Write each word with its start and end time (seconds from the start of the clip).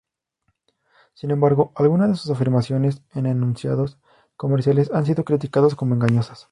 Sin 1.13 1.29
embargo, 1.29 1.73
algunas 1.75 2.09
de 2.09 2.15
sus 2.15 2.31
afirmaciones 2.31 3.03
en 3.13 3.27
anuncios 3.27 3.99
comerciales 4.35 4.89
han 4.91 5.05
sido 5.05 5.23
criticados 5.23 5.75
como 5.75 5.93
engañosas. 5.93 6.39